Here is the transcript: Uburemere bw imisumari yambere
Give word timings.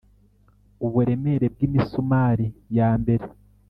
Uburemere 0.85 1.45
bw 1.53 1.59
imisumari 1.67 2.45
yambere 2.77 3.25